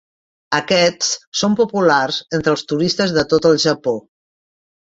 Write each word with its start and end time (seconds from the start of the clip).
Aquests 0.59 1.09
són 1.41 1.57
populars 1.59 2.19
entre 2.39 2.55
els 2.55 2.65
turistes 2.73 3.15
de 3.21 3.27
tot 3.35 3.49
el 3.53 3.63
Japó. 3.69 3.97